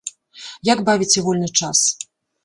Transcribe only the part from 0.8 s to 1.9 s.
бавіце вольны час?